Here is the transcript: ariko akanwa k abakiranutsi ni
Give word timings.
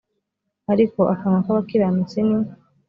ariko 0.73 0.99
akanwa 1.13 1.39
k 1.45 1.47
abakiranutsi 1.51 2.17
ni 2.27 2.37